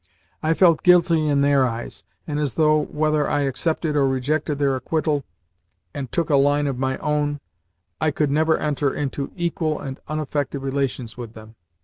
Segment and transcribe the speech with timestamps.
[0.41, 4.75] I felt guilty in their eyes, and as though, whether I accepted or rejected their
[4.75, 5.25] acquittal
[5.93, 7.39] and took a line of my own,
[7.99, 11.53] I could never enter into equal and unaffected relations with them.